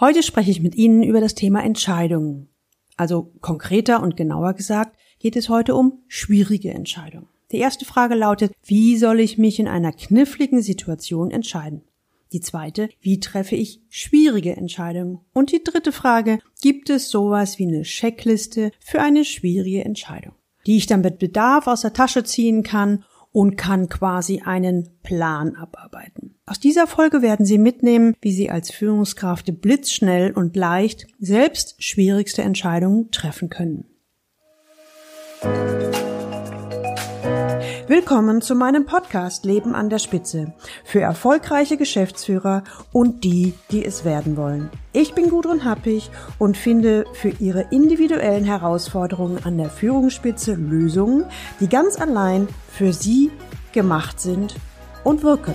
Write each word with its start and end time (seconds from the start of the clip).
Heute 0.00 0.22
spreche 0.22 0.50
ich 0.50 0.62
mit 0.62 0.74
Ihnen 0.74 1.02
über 1.02 1.20
das 1.20 1.34
Thema 1.34 1.62
Entscheidungen. 1.62 2.48
Also 2.96 3.32
konkreter 3.40 4.02
und 4.02 4.16
genauer 4.16 4.54
gesagt 4.54 4.96
geht 5.18 5.36
es 5.36 5.48
heute 5.48 5.74
um 5.74 6.02
schwierige 6.08 6.70
Entscheidungen. 6.72 7.28
Die 7.52 7.58
erste 7.58 7.84
Frage 7.84 8.14
lautet, 8.14 8.52
wie 8.64 8.96
soll 8.96 9.20
ich 9.20 9.36
mich 9.36 9.58
in 9.58 9.68
einer 9.68 9.92
kniffligen 9.92 10.62
Situation 10.62 11.30
entscheiden? 11.30 11.82
Die 12.32 12.40
zweite, 12.40 12.88
wie 13.00 13.20
treffe 13.20 13.56
ich 13.56 13.82
schwierige 13.90 14.56
Entscheidungen? 14.56 15.20
Und 15.34 15.52
die 15.52 15.62
dritte 15.62 15.92
Frage, 15.92 16.38
gibt 16.62 16.88
es 16.88 17.10
sowas 17.10 17.58
wie 17.58 17.66
eine 17.66 17.82
Checkliste 17.82 18.72
für 18.80 19.02
eine 19.02 19.26
schwierige 19.26 19.84
Entscheidung, 19.84 20.32
die 20.66 20.78
ich 20.78 20.86
dann 20.86 21.02
mit 21.02 21.18
Bedarf 21.18 21.66
aus 21.66 21.82
der 21.82 21.92
Tasche 21.92 22.24
ziehen 22.24 22.62
kann 22.62 23.04
und 23.32 23.56
kann 23.56 23.88
quasi 23.88 24.42
einen 24.44 24.88
Plan 25.02 25.56
abarbeiten. 25.56 26.36
Aus 26.46 26.60
dieser 26.60 26.86
Folge 26.86 27.22
werden 27.22 27.46
Sie 27.46 27.58
mitnehmen, 27.58 28.14
wie 28.20 28.32
Sie 28.32 28.50
als 28.50 28.70
Führungskraft 28.70 29.60
blitzschnell 29.60 30.32
und 30.32 30.54
leicht 30.54 31.06
selbst 31.18 31.82
schwierigste 31.82 32.42
Entscheidungen 32.42 33.10
treffen 33.10 33.48
können. 33.48 33.91
Willkommen 37.94 38.40
zu 38.40 38.54
meinem 38.54 38.86
Podcast 38.86 39.44
Leben 39.44 39.74
an 39.74 39.90
der 39.90 39.98
Spitze 39.98 40.54
für 40.82 41.00
erfolgreiche 41.00 41.76
Geschäftsführer 41.76 42.64
und 42.90 43.22
die, 43.22 43.52
die 43.70 43.84
es 43.84 44.06
werden 44.06 44.38
wollen. 44.38 44.70
Ich 44.94 45.12
bin 45.12 45.28
Gudrun 45.28 45.66
Happig 45.66 46.08
und 46.38 46.56
finde 46.56 47.04
für 47.12 47.28
Ihre 47.28 47.66
individuellen 47.70 48.46
Herausforderungen 48.46 49.44
an 49.44 49.58
der 49.58 49.68
Führungsspitze 49.68 50.54
Lösungen, 50.54 51.26
die 51.60 51.68
ganz 51.68 52.00
allein 52.00 52.48
für 52.66 52.94
Sie 52.94 53.30
gemacht 53.72 54.20
sind 54.20 54.54
und 55.04 55.22
wirken. 55.22 55.52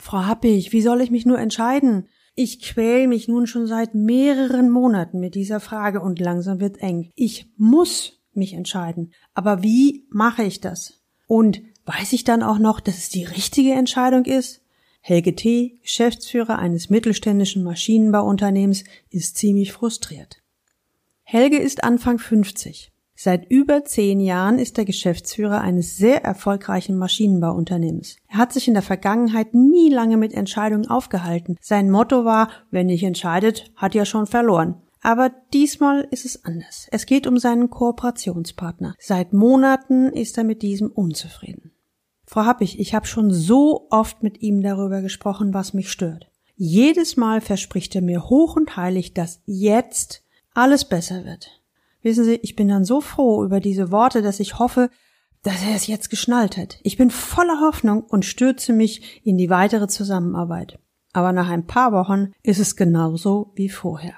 Frau 0.00 0.24
Happig, 0.24 0.72
wie 0.72 0.80
soll 0.80 1.02
ich 1.02 1.10
mich 1.10 1.26
nur 1.26 1.38
entscheiden? 1.38 2.08
Ich 2.34 2.60
quäl 2.60 3.06
mich 3.06 3.28
nun 3.28 3.46
schon 3.46 3.66
seit 3.66 3.94
mehreren 3.94 4.70
Monaten 4.70 5.20
mit 5.20 5.34
dieser 5.34 5.60
Frage 5.60 6.00
und 6.00 6.20
langsam 6.20 6.60
wird 6.60 6.78
eng. 6.78 7.10
Ich 7.14 7.50
muss 7.56 8.20
mich 8.32 8.54
entscheiden. 8.54 9.12
Aber 9.34 9.62
wie 9.62 10.06
mache 10.10 10.42
ich 10.42 10.60
das? 10.60 11.02
Und 11.26 11.62
weiß 11.86 12.12
ich 12.12 12.24
dann 12.24 12.42
auch 12.42 12.58
noch, 12.58 12.80
dass 12.80 12.98
es 12.98 13.08
die 13.08 13.24
richtige 13.24 13.72
Entscheidung 13.72 14.24
ist? 14.24 14.62
Helge 15.00 15.34
T., 15.34 15.78
Geschäftsführer 15.82 16.58
eines 16.58 16.90
mittelständischen 16.90 17.62
Maschinenbauunternehmens, 17.64 18.84
ist 19.08 19.36
ziemlich 19.38 19.72
frustriert. 19.72 20.42
Helge 21.22 21.58
ist 21.58 21.84
Anfang 21.84 22.18
50. 22.18 22.92
Seit 23.22 23.50
über 23.50 23.84
zehn 23.84 24.18
Jahren 24.18 24.58
ist 24.58 24.78
er 24.78 24.86
Geschäftsführer 24.86 25.60
eines 25.60 25.98
sehr 25.98 26.24
erfolgreichen 26.24 26.96
Maschinenbauunternehmens. 26.96 28.16
Er 28.28 28.38
hat 28.38 28.54
sich 28.54 28.66
in 28.66 28.72
der 28.72 28.82
Vergangenheit 28.82 29.52
nie 29.52 29.90
lange 29.90 30.16
mit 30.16 30.32
Entscheidungen 30.32 30.88
aufgehalten. 30.88 31.58
Sein 31.60 31.90
Motto 31.90 32.24
war, 32.24 32.48
wer 32.70 32.82
nicht 32.82 33.02
entscheidet, 33.02 33.72
hat 33.76 33.94
ja 33.94 34.06
schon 34.06 34.26
verloren. 34.26 34.80
Aber 35.02 35.30
diesmal 35.52 36.08
ist 36.10 36.24
es 36.24 36.46
anders. 36.46 36.88
Es 36.92 37.04
geht 37.04 37.26
um 37.26 37.36
seinen 37.36 37.68
Kooperationspartner. 37.68 38.94
Seit 38.98 39.34
Monaten 39.34 40.06
ist 40.06 40.38
er 40.38 40.44
mit 40.44 40.62
diesem 40.62 40.90
unzufrieden. 40.90 41.72
Frau 42.24 42.46
Happig, 42.46 42.80
ich 42.80 42.94
habe 42.94 43.06
schon 43.06 43.30
so 43.30 43.86
oft 43.90 44.22
mit 44.22 44.40
ihm 44.40 44.62
darüber 44.62 45.02
gesprochen, 45.02 45.52
was 45.52 45.74
mich 45.74 45.92
stört. 45.92 46.30
Jedes 46.56 47.18
Mal 47.18 47.42
verspricht 47.42 47.94
er 47.94 48.00
mir 48.00 48.30
hoch 48.30 48.56
und 48.56 48.78
heilig, 48.78 49.12
dass 49.12 49.42
jetzt 49.44 50.22
alles 50.54 50.86
besser 50.86 51.26
wird. 51.26 51.59
Wissen 52.02 52.24
Sie, 52.24 52.36
ich 52.36 52.56
bin 52.56 52.68
dann 52.68 52.84
so 52.84 53.00
froh 53.00 53.44
über 53.44 53.60
diese 53.60 53.90
Worte, 53.90 54.22
dass 54.22 54.40
ich 54.40 54.58
hoffe, 54.58 54.90
dass 55.42 55.62
er 55.62 55.74
es 55.74 55.86
jetzt 55.86 56.10
geschnallt 56.10 56.56
hat. 56.56 56.78
Ich 56.82 56.96
bin 56.96 57.10
voller 57.10 57.60
Hoffnung 57.60 58.02
und 58.02 58.24
stürze 58.24 58.72
mich 58.72 59.20
in 59.24 59.38
die 59.38 59.50
weitere 59.50 59.88
Zusammenarbeit. 59.88 60.78
Aber 61.12 61.32
nach 61.32 61.48
ein 61.48 61.66
paar 61.66 61.92
Wochen 61.92 62.32
ist 62.42 62.60
es 62.60 62.76
genauso 62.76 63.52
wie 63.54 63.68
vorher. 63.68 64.14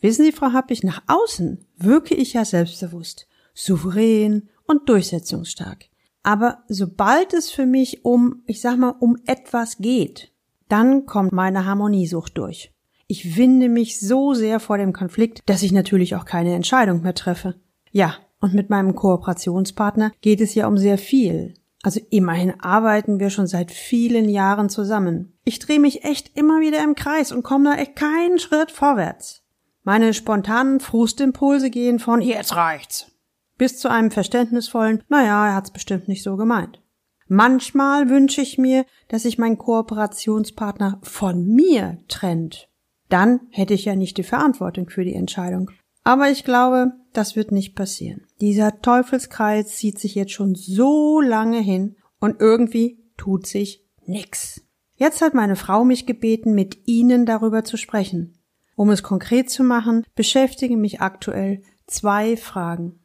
Wissen 0.00 0.24
Sie, 0.24 0.32
Frau 0.32 0.52
Happig, 0.52 0.82
nach 0.82 1.02
außen 1.06 1.66
wirke 1.76 2.14
ich 2.14 2.34
ja 2.34 2.44
selbstbewusst, 2.44 3.26
souverän 3.54 4.48
und 4.66 4.88
durchsetzungsstark. 4.88 5.86
Aber 6.22 6.64
sobald 6.68 7.32
es 7.32 7.50
für 7.50 7.66
mich 7.66 8.04
um, 8.04 8.42
ich 8.46 8.60
sag 8.60 8.76
mal, 8.76 8.94
um 8.98 9.16
etwas 9.26 9.78
geht, 9.78 10.32
dann 10.68 11.06
kommt 11.06 11.32
meine 11.32 11.64
Harmoniesucht 11.64 12.36
durch. 12.36 12.72
Ich 13.06 13.36
winde 13.36 13.68
mich 13.68 14.00
so 14.00 14.34
sehr 14.34 14.60
vor 14.60 14.78
dem 14.78 14.92
Konflikt, 14.92 15.42
dass 15.46 15.62
ich 15.62 15.72
natürlich 15.72 16.14
auch 16.14 16.24
keine 16.24 16.54
Entscheidung 16.54 17.02
mehr 17.02 17.14
treffe. 17.14 17.54
Ja, 17.92 18.16
und 18.40 18.54
mit 18.54 18.70
meinem 18.70 18.94
Kooperationspartner 18.94 20.12
geht 20.20 20.40
es 20.40 20.54
ja 20.54 20.66
um 20.66 20.76
sehr 20.76 20.98
viel. 20.98 21.54
Also 21.82 22.00
immerhin 22.10 22.60
arbeiten 22.60 23.20
wir 23.20 23.30
schon 23.30 23.46
seit 23.46 23.70
vielen 23.70 24.28
Jahren 24.28 24.68
zusammen. 24.68 25.38
Ich 25.44 25.58
drehe 25.60 25.78
mich 25.78 26.04
echt 26.04 26.36
immer 26.36 26.60
wieder 26.60 26.82
im 26.82 26.94
Kreis 26.96 27.30
und 27.30 27.44
komme 27.44 27.70
da 27.70 27.80
echt 27.80 27.94
keinen 27.96 28.38
Schritt 28.38 28.72
vorwärts. 28.72 29.42
Meine 29.84 30.12
spontanen 30.12 30.80
Frustimpulse 30.80 31.70
gehen 31.70 32.00
von 32.00 32.20
jetzt 32.20 32.56
reicht's 32.56 33.12
bis 33.58 33.78
zu 33.78 33.88
einem 33.88 34.10
verständnisvollen, 34.10 35.02
naja, 35.08 35.48
er 35.48 35.54
hat's 35.54 35.70
bestimmt 35.70 36.08
nicht 36.08 36.22
so 36.22 36.36
gemeint. 36.36 36.80
Manchmal 37.28 38.08
wünsche 38.08 38.40
ich 38.40 38.58
mir, 38.58 38.84
dass 39.08 39.22
sich 39.22 39.38
mein 39.38 39.58
Kooperationspartner 39.58 41.00
von 41.02 41.44
mir 41.46 41.98
trennt 42.08 42.68
dann 43.08 43.40
hätte 43.50 43.74
ich 43.74 43.84
ja 43.84 43.94
nicht 43.94 44.16
die 44.16 44.22
Verantwortung 44.22 44.88
für 44.88 45.04
die 45.04 45.14
Entscheidung. 45.14 45.70
Aber 46.04 46.30
ich 46.30 46.44
glaube, 46.44 46.92
das 47.12 47.34
wird 47.34 47.50
nicht 47.50 47.74
passieren. 47.74 48.26
Dieser 48.40 48.80
Teufelskreis 48.80 49.76
zieht 49.76 49.98
sich 49.98 50.14
jetzt 50.14 50.32
schon 50.32 50.54
so 50.54 51.20
lange 51.20 51.58
hin 51.58 51.96
und 52.20 52.40
irgendwie 52.40 52.98
tut 53.16 53.46
sich 53.46 53.84
nix. 54.04 54.62
Jetzt 54.96 55.20
hat 55.20 55.34
meine 55.34 55.56
Frau 55.56 55.84
mich 55.84 56.06
gebeten, 56.06 56.54
mit 56.54 56.86
Ihnen 56.86 57.26
darüber 57.26 57.64
zu 57.64 57.76
sprechen. 57.76 58.38
Um 58.76 58.90
es 58.90 59.02
konkret 59.02 59.50
zu 59.50 59.64
machen, 59.64 60.04
beschäftigen 60.14 60.80
mich 60.80 61.00
aktuell 61.00 61.62
zwei 61.86 62.36
Fragen. 62.36 63.00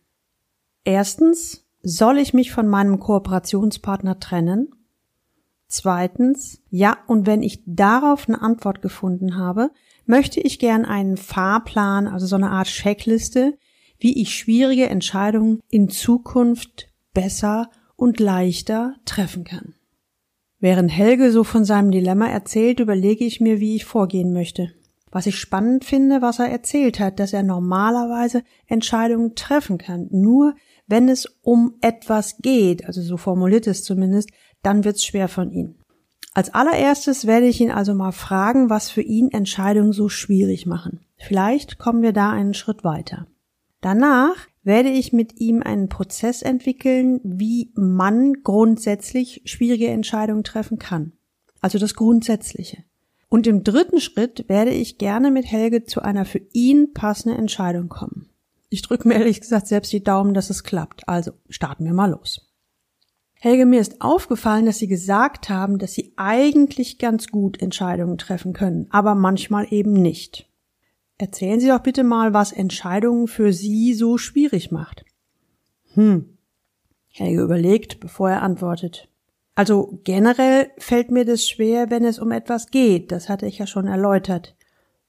Erstens, 0.83 1.65
soll 1.81 2.17
ich 2.17 2.33
mich 2.33 2.51
von 2.51 2.67
meinem 2.67 2.99
Kooperationspartner 2.99 4.19
trennen? 4.19 4.69
Zweitens, 5.67 6.61
ja, 6.69 6.97
und 7.07 7.25
wenn 7.25 7.41
ich 7.41 7.63
darauf 7.65 8.27
eine 8.27 8.41
Antwort 8.41 8.81
gefunden 8.81 9.37
habe, 9.37 9.71
möchte 10.05 10.39
ich 10.39 10.59
gern 10.59 10.85
einen 10.85 11.17
Fahrplan, 11.17 12.07
also 12.07 12.25
so 12.25 12.35
eine 12.35 12.49
Art 12.49 12.67
Checkliste, 12.67 13.57
wie 13.99 14.21
ich 14.21 14.35
schwierige 14.35 14.89
Entscheidungen 14.89 15.59
in 15.69 15.89
Zukunft 15.89 16.87
besser 17.13 17.69
und 17.95 18.19
leichter 18.19 18.95
treffen 19.05 19.43
kann. 19.43 19.75
Während 20.59 20.91
Helge 20.91 21.31
so 21.31 21.43
von 21.43 21.65
seinem 21.65 21.91
Dilemma 21.91 22.27
erzählt, 22.27 22.79
überlege 22.79 23.25
ich 23.25 23.41
mir, 23.41 23.59
wie 23.59 23.75
ich 23.75 23.85
vorgehen 23.85 24.33
möchte. 24.33 24.71
Was 25.11 25.25
ich 25.25 25.37
spannend 25.37 25.83
finde, 25.83 26.21
was 26.21 26.39
er 26.39 26.49
erzählt 26.49 26.99
hat, 26.99 27.19
dass 27.19 27.33
er 27.33 27.43
normalerweise 27.43 28.43
Entscheidungen 28.67 29.35
treffen 29.35 29.77
kann. 29.77 30.07
Nur 30.11 30.55
wenn 30.87 31.09
es 31.09 31.25
um 31.41 31.75
etwas 31.81 32.37
geht, 32.37 32.85
also 32.85 33.01
so 33.01 33.17
formuliert 33.17 33.67
es 33.67 33.83
zumindest, 33.83 34.29
dann 34.61 34.83
wird's 34.83 35.03
schwer 35.03 35.27
von 35.27 35.51
ihm. 35.51 35.80
Als 36.33 36.53
allererstes 36.53 37.27
werde 37.27 37.47
ich 37.47 37.59
ihn 37.59 37.71
also 37.71 37.93
mal 37.93 38.13
fragen, 38.13 38.69
was 38.69 38.89
für 38.89 39.01
ihn 39.01 39.29
Entscheidungen 39.31 39.91
so 39.91 40.07
schwierig 40.07 40.65
machen. 40.65 41.01
Vielleicht 41.17 41.77
kommen 41.77 42.01
wir 42.01 42.13
da 42.13 42.31
einen 42.31 42.53
Schritt 42.53 42.83
weiter. 42.83 43.27
Danach 43.81 44.47
werde 44.63 44.89
ich 44.89 45.11
mit 45.11 45.39
ihm 45.39 45.61
einen 45.61 45.89
Prozess 45.89 46.41
entwickeln, 46.41 47.19
wie 47.23 47.71
man 47.75 48.43
grundsätzlich 48.43 49.41
schwierige 49.45 49.87
Entscheidungen 49.87 50.43
treffen 50.43 50.79
kann. 50.79 51.13
Also 51.59 51.79
das 51.79 51.95
Grundsätzliche. 51.95 52.83
Und 53.27 53.47
im 53.47 53.63
dritten 53.63 53.99
Schritt 53.99 54.47
werde 54.47 54.71
ich 54.71 54.97
gerne 54.97 55.31
mit 55.31 55.45
Helge 55.45 55.85
zu 55.85 56.01
einer 56.01 56.25
für 56.25 56.41
ihn 56.53 56.93
passenden 56.93 57.39
Entscheidung 57.39 57.89
kommen. 57.89 58.29
Ich 58.69 58.81
drücke 58.81 59.07
mir 59.07 59.15
ehrlich 59.15 59.41
gesagt 59.41 59.67
selbst 59.67 59.91
die 59.91 60.03
Daumen, 60.03 60.33
dass 60.33 60.49
es 60.49 60.63
klappt. 60.63 61.07
Also 61.09 61.31
starten 61.49 61.85
wir 61.85 61.93
mal 61.93 62.11
los. 62.11 62.50
Helge, 63.43 63.65
mir 63.65 63.81
ist 63.81 64.01
aufgefallen, 64.01 64.67
dass 64.67 64.77
Sie 64.77 64.87
gesagt 64.87 65.49
haben, 65.49 65.79
dass 65.79 65.93
Sie 65.93 66.13
eigentlich 66.15 66.99
ganz 66.99 67.29
gut 67.29 67.59
Entscheidungen 67.59 68.19
treffen 68.19 68.53
können, 68.53 68.85
aber 68.91 69.15
manchmal 69.15 69.65
eben 69.73 69.93
nicht. 69.93 70.47
Erzählen 71.17 71.59
Sie 71.59 71.67
doch 71.67 71.79
bitte 71.79 72.03
mal, 72.03 72.35
was 72.35 72.51
Entscheidungen 72.51 73.27
für 73.27 73.51
Sie 73.51 73.95
so 73.95 74.19
schwierig 74.19 74.71
macht. 74.71 75.05
Hm. 75.95 76.37
Helge 77.09 77.41
überlegt, 77.41 77.99
bevor 77.99 78.29
er 78.29 78.43
antwortet. 78.43 79.09
Also 79.55 79.99
generell 80.03 80.69
fällt 80.77 81.09
mir 81.09 81.25
das 81.25 81.47
schwer, 81.47 81.89
wenn 81.89 82.05
es 82.05 82.19
um 82.19 82.31
etwas 82.31 82.69
geht, 82.69 83.11
das 83.11 83.27
hatte 83.27 83.47
ich 83.47 83.57
ja 83.57 83.65
schon 83.65 83.87
erläutert. 83.87 84.55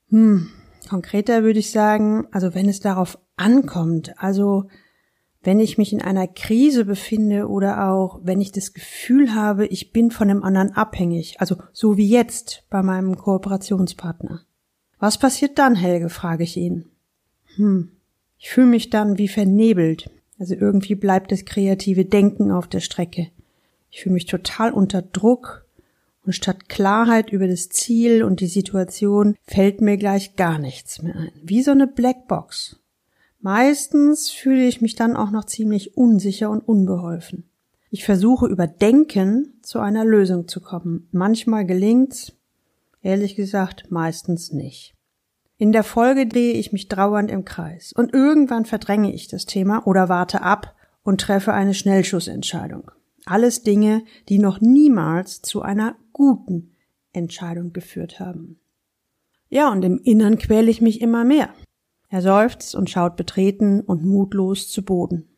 Hm, 0.08 0.48
konkreter 0.88 1.42
würde 1.42 1.58
ich 1.58 1.70
sagen, 1.70 2.26
also 2.30 2.54
wenn 2.54 2.70
es 2.70 2.80
darauf 2.80 3.18
ankommt, 3.36 4.14
also 4.16 4.68
wenn 5.42 5.60
ich 5.60 5.78
mich 5.78 5.92
in 5.92 6.02
einer 6.02 6.28
Krise 6.28 6.84
befinde 6.84 7.48
oder 7.48 7.88
auch 7.90 8.20
wenn 8.22 8.40
ich 8.40 8.52
das 8.52 8.72
Gefühl 8.72 9.34
habe, 9.34 9.66
ich 9.66 9.92
bin 9.92 10.10
von 10.10 10.28
dem 10.28 10.44
anderen 10.44 10.72
abhängig, 10.72 11.40
also 11.40 11.56
so 11.72 11.96
wie 11.96 12.08
jetzt 12.08 12.64
bei 12.70 12.82
meinem 12.82 13.16
Kooperationspartner. 13.16 14.42
Was 14.98 15.18
passiert 15.18 15.58
dann, 15.58 15.74
Helge, 15.74 16.08
frage 16.08 16.44
ich 16.44 16.56
ihn. 16.56 16.86
Hm, 17.56 17.90
ich 18.38 18.50
fühle 18.50 18.68
mich 18.68 18.90
dann 18.90 19.18
wie 19.18 19.28
vernebelt, 19.28 20.10
also 20.38 20.54
irgendwie 20.54 20.94
bleibt 20.94 21.32
das 21.32 21.44
kreative 21.44 22.04
Denken 22.04 22.50
auf 22.50 22.68
der 22.68 22.80
Strecke. 22.80 23.28
Ich 23.90 24.02
fühle 24.02 24.14
mich 24.14 24.26
total 24.26 24.72
unter 24.72 25.02
Druck 25.02 25.66
und 26.24 26.34
statt 26.34 26.68
Klarheit 26.68 27.30
über 27.30 27.48
das 27.48 27.68
Ziel 27.68 28.22
und 28.22 28.40
die 28.40 28.46
Situation 28.46 29.36
fällt 29.42 29.80
mir 29.80 29.96
gleich 29.96 30.36
gar 30.36 30.58
nichts 30.58 31.02
mehr 31.02 31.16
ein. 31.16 31.32
Wie 31.42 31.62
so 31.62 31.72
eine 31.72 31.86
Blackbox. 31.86 32.81
Meistens 33.42 34.30
fühle 34.30 34.66
ich 34.68 34.80
mich 34.80 34.94
dann 34.94 35.16
auch 35.16 35.32
noch 35.32 35.44
ziemlich 35.44 35.96
unsicher 35.96 36.48
und 36.48 36.60
unbeholfen. 36.60 37.50
Ich 37.90 38.04
versuche 38.04 38.46
über 38.46 38.68
Denken 38.68 39.58
zu 39.62 39.80
einer 39.80 40.04
Lösung 40.04 40.46
zu 40.46 40.60
kommen. 40.60 41.08
Manchmal 41.10 41.66
gelingt's, 41.66 42.32
ehrlich 43.02 43.34
gesagt 43.34 43.90
meistens 43.90 44.52
nicht. 44.52 44.94
In 45.58 45.72
der 45.72 45.82
Folge 45.82 46.28
drehe 46.28 46.52
ich 46.52 46.72
mich 46.72 46.86
trauernd 46.86 47.32
im 47.32 47.44
Kreis 47.44 47.92
und 47.92 48.14
irgendwann 48.14 48.64
verdränge 48.64 49.12
ich 49.12 49.26
das 49.26 49.44
Thema 49.44 49.88
oder 49.88 50.08
warte 50.08 50.42
ab 50.42 50.76
und 51.02 51.20
treffe 51.20 51.52
eine 51.52 51.74
Schnellschussentscheidung. 51.74 52.92
Alles 53.26 53.64
Dinge, 53.64 54.04
die 54.28 54.38
noch 54.38 54.60
niemals 54.60 55.42
zu 55.42 55.62
einer 55.62 55.96
guten 56.12 56.76
Entscheidung 57.12 57.72
geführt 57.72 58.20
haben. 58.20 58.60
Ja, 59.48 59.70
und 59.70 59.84
im 59.84 59.98
Innern 59.98 60.38
quäle 60.38 60.70
ich 60.70 60.80
mich 60.80 61.00
immer 61.00 61.24
mehr. 61.24 61.50
Er 62.12 62.20
seufzt 62.20 62.74
und 62.74 62.90
schaut 62.90 63.16
betreten 63.16 63.80
und 63.80 64.04
mutlos 64.04 64.68
zu 64.68 64.84
Boden. 64.84 65.30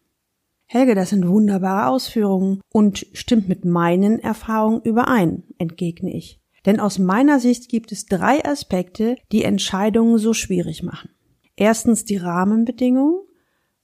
Helge, 0.66 0.96
das 0.96 1.10
sind 1.10 1.28
wunderbare 1.28 1.88
Ausführungen 1.88 2.60
und 2.72 3.06
stimmt 3.12 3.48
mit 3.48 3.64
meinen 3.64 4.18
Erfahrungen 4.18 4.82
überein, 4.82 5.44
entgegne 5.58 6.12
ich. 6.12 6.40
Denn 6.66 6.80
aus 6.80 6.98
meiner 6.98 7.38
Sicht 7.38 7.68
gibt 7.68 7.92
es 7.92 8.06
drei 8.06 8.44
Aspekte, 8.44 9.14
die 9.30 9.44
Entscheidungen 9.44 10.18
so 10.18 10.32
schwierig 10.32 10.82
machen. 10.82 11.10
Erstens 11.54 12.06
die 12.06 12.16
Rahmenbedingungen, 12.16 13.20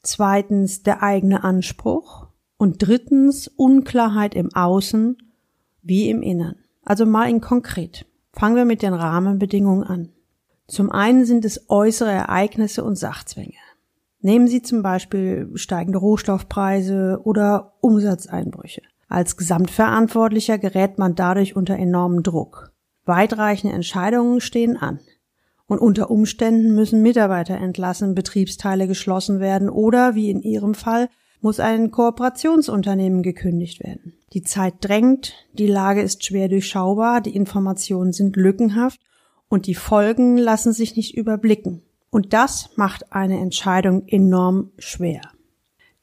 zweitens 0.03 0.83
der 0.83 1.01
eigene 1.01 1.45
Anspruch 1.45 2.27
und 2.57 2.85
drittens 2.85 3.47
Unklarheit 3.47 4.35
im 4.35 4.53
Außen 4.53 5.17
wie 5.83 6.11
im 6.11 6.23
Innern. 6.23 6.57
Also 6.85 7.07
mal 7.07 7.31
in 7.31 7.41
konkret. 7.41 8.05
Fangen 8.33 8.57
wir 8.57 8.65
mit 8.65 8.83
den 8.83 8.95
Rahmenbedingungen 8.95 9.85
an. 9.85 10.09
Zum 10.71 10.93
einen 10.93 11.25
sind 11.25 11.45
es 11.45 11.69
äußere 11.69 12.13
Ereignisse 12.13 12.85
und 12.85 12.95
Sachzwänge. 12.95 13.57
Nehmen 14.21 14.47
Sie 14.47 14.63
zum 14.63 14.83
Beispiel 14.83 15.51
steigende 15.55 15.99
Rohstoffpreise 15.99 17.21
oder 17.25 17.73
Umsatzeinbrüche. 17.81 18.83
Als 19.09 19.37
Gesamtverantwortlicher 19.37 20.59
gerät 20.59 20.97
man 20.97 21.17
dadurch 21.17 21.57
unter 21.57 21.75
enormen 21.77 22.23
Druck. 22.23 22.71
Weitreichende 23.05 23.75
Entscheidungen 23.75 24.41
stehen 24.41 24.77
an. 24.77 25.01
Und 25.67 25.81
unter 25.81 26.09
Umständen 26.09 26.77
müssen 26.77 27.03
Mitarbeiter 27.03 27.57
entlassen, 27.57 28.15
Betriebsteile 28.15 28.87
geschlossen 28.87 29.41
werden 29.41 29.71
oder, 29.71 30.15
wie 30.15 30.31
in 30.31 30.41
Ihrem 30.41 30.75
Fall, 30.75 31.09
muss 31.41 31.59
ein 31.59 31.91
Kooperationsunternehmen 31.91 33.25
gekündigt 33.25 33.83
werden. 33.83 34.15
Die 34.35 34.43
Zeit 34.43 34.75
drängt, 34.83 35.35
die 35.53 35.67
Lage 35.67 36.03
ist 36.03 36.25
schwer 36.25 36.49
durchschaubar, 36.49 37.21
die 37.21 37.35
Informationen 37.35 38.13
sind 38.13 38.37
lückenhaft 38.37 39.01
und 39.51 39.67
die 39.67 39.75
Folgen 39.75 40.39
lassen 40.39 40.73
sich 40.73 40.97
nicht 40.97 41.15
überblicken. 41.15 41.83
Und 42.09 42.33
das 42.33 42.71
macht 42.77 43.13
eine 43.13 43.39
Entscheidung 43.39 44.09
enorm 44.09 44.71
schwer. 44.79 45.21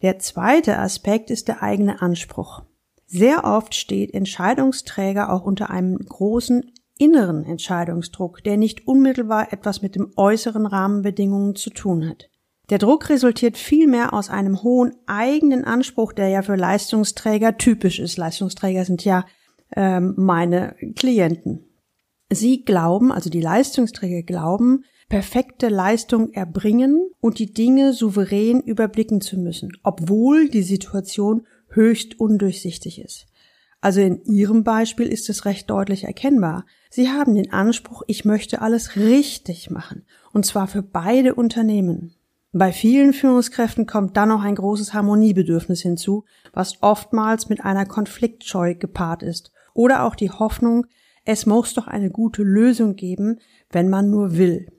Der 0.04 0.20
zweite 0.20 0.78
Aspekt 0.78 1.32
ist 1.32 1.48
der 1.48 1.64
eigene 1.64 2.02
Anspruch. 2.02 2.62
Sehr 3.08 3.46
oft 3.46 3.74
steht 3.74 4.14
Entscheidungsträger 4.14 5.34
auch 5.34 5.44
unter 5.44 5.70
einem 5.72 5.98
großen 5.98 6.72
inneren 7.00 7.46
Entscheidungsdruck, 7.46 8.44
der 8.44 8.58
nicht 8.58 8.88
unmittelbar 8.88 9.52
etwas 9.54 9.82
mit 9.82 9.96
dem 9.96 10.12
äußeren 10.16 10.66
Rahmenbedingungen 10.66 11.56
zu 11.56 11.70
tun 11.70 12.08
hat. 12.08 12.30
Der 12.70 12.80
Druck 12.80 13.10
resultiert 13.10 13.58
vielmehr 13.58 14.14
aus 14.14 14.30
einem 14.30 14.62
hohen 14.62 14.94
eigenen 15.06 15.64
Anspruch, 15.64 16.12
der 16.12 16.28
ja 16.28 16.42
für 16.42 16.56
Leistungsträger 16.56 17.58
typisch 17.58 18.00
ist. 18.00 18.18
Leistungsträger 18.18 18.84
sind 18.84 19.06
ja 19.06 19.26
ähm, 19.76 20.16
meine 20.18 20.76
Klienten. 20.96 21.67
Sie 22.30 22.64
glauben, 22.64 23.12
also 23.12 23.30
die 23.30 23.42
Leistungsträger 23.42 24.24
glauben, 24.24 24.84
perfekte 25.10 25.70
Leistung 25.70 26.34
erbringen 26.34 27.10
und 27.22 27.40
die 27.40 27.54
Dinge 27.54 27.94
souverän 27.94 28.60
überblicken 28.60 29.22
zu 29.22 29.38
müssen, 29.38 29.72
obwohl 29.84 30.50
die 30.50 30.64
Situation 30.64 31.48
höchst 31.70 32.20
undurchsichtig 32.20 33.00
ist. 33.02 33.28
Also 33.80 34.02
in 34.02 34.24
Ihrem 34.26 34.64
Beispiel 34.64 35.08
ist 35.08 35.30
es 35.30 35.46
recht 35.46 35.70
deutlich 35.70 36.04
erkennbar. 36.06 36.66
Sie 36.90 37.10
haben 37.10 37.36
den 37.36 37.54
Anspruch, 37.54 38.04
ich 38.08 38.26
möchte 38.26 38.62
alles 38.62 38.96
richtig 38.96 39.70
machen, 39.70 40.04
und 40.34 40.46
zwar 40.46 40.68
für 40.68 40.82
beide 40.82 41.36
Unternehmen. 41.36 42.16
Bei 42.52 42.72
vielen 42.72 43.14
Führungskräften 43.14 43.86
kommt 43.86 44.18
dann 44.18 44.30
noch 44.30 44.42
ein 44.42 44.56
großes 44.56 44.94
Harmoniebedürfnis 44.94 45.82
hinzu, 45.82 46.26
was 46.54 46.82
oftmals 46.82 47.50
mit 47.50 47.64
einer 47.64 47.86
Konfliktscheu 47.86 48.74
gepaart 48.74 49.22
ist, 49.22 49.52
oder 49.74 50.04
auch 50.04 50.16
die 50.16 50.32
Hoffnung, 50.32 50.88
es 51.28 51.46
muss 51.46 51.74
doch 51.74 51.88
eine 51.88 52.10
gute 52.10 52.42
Lösung 52.42 52.96
geben, 52.96 53.40
wenn 53.70 53.90
man 53.90 54.10
nur 54.10 54.38
will. 54.38 54.72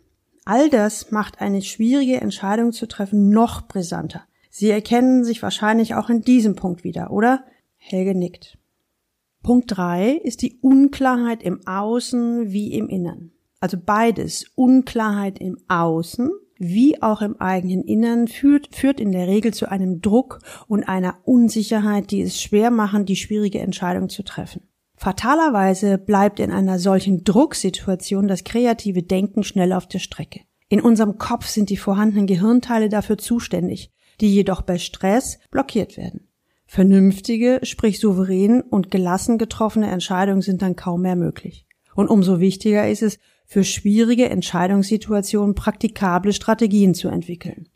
All 0.46 0.70
das 0.70 1.10
macht 1.10 1.42
eine 1.42 1.60
schwierige 1.60 2.22
Entscheidung 2.22 2.72
zu 2.72 2.88
treffen 2.88 3.28
noch 3.28 3.68
brisanter. 3.68 4.24
Sie 4.48 4.70
erkennen 4.70 5.24
sich 5.24 5.42
wahrscheinlich 5.42 5.94
auch 5.94 6.08
in 6.08 6.22
diesem 6.22 6.56
Punkt 6.56 6.84
wieder, 6.84 7.10
oder? 7.10 7.44
Helge 7.76 8.14
nickt. 8.14 8.56
Punkt 9.42 9.76
drei 9.76 10.12
ist 10.12 10.40
die 10.40 10.58
Unklarheit 10.62 11.42
im 11.42 11.66
Außen 11.66 12.50
wie 12.50 12.72
im 12.72 12.88
Innern. 12.88 13.30
Also 13.60 13.76
beides, 13.76 14.46
Unklarheit 14.54 15.38
im 15.40 15.58
Außen 15.68 16.30
wie 16.56 17.02
auch 17.02 17.20
im 17.20 17.38
eigenen 17.38 17.84
Innern 17.84 18.26
führt, 18.26 18.74
führt 18.74 19.00
in 19.00 19.12
der 19.12 19.28
Regel 19.28 19.52
zu 19.52 19.70
einem 19.70 20.00
Druck 20.00 20.38
und 20.66 20.88
einer 20.88 21.18
Unsicherheit, 21.24 22.10
die 22.10 22.22
es 22.22 22.40
schwer 22.40 22.70
machen, 22.70 23.04
die 23.04 23.16
schwierige 23.16 23.60
Entscheidung 23.60 24.08
zu 24.08 24.22
treffen. 24.22 24.62
Fatalerweise 24.98 25.96
bleibt 25.96 26.40
in 26.40 26.50
einer 26.50 26.80
solchen 26.80 27.22
Drucksituation 27.22 28.26
das 28.26 28.42
kreative 28.42 29.04
Denken 29.04 29.44
schnell 29.44 29.72
auf 29.72 29.86
der 29.86 30.00
Strecke. 30.00 30.40
In 30.68 30.80
unserem 30.80 31.18
Kopf 31.18 31.46
sind 31.46 31.70
die 31.70 31.76
vorhandenen 31.76 32.26
Gehirnteile 32.26 32.88
dafür 32.88 33.16
zuständig, 33.16 33.92
die 34.20 34.34
jedoch 34.34 34.60
bei 34.62 34.76
Stress 34.78 35.38
blockiert 35.52 35.96
werden. 35.96 36.26
Vernünftige, 36.66 37.60
sprich 37.62 38.00
souverän 38.00 38.60
und 38.60 38.90
gelassen 38.90 39.38
getroffene 39.38 39.88
Entscheidungen 39.88 40.42
sind 40.42 40.62
dann 40.62 40.74
kaum 40.74 41.02
mehr 41.02 41.16
möglich. 41.16 41.64
Und 41.94 42.08
umso 42.08 42.40
wichtiger 42.40 42.88
ist 42.88 43.02
es, 43.02 43.18
für 43.46 43.64
schwierige 43.64 44.28
Entscheidungssituationen 44.28 45.54
praktikable 45.54 46.32
Strategien 46.32 46.94
zu 46.94 47.08
entwickeln. 47.08 47.68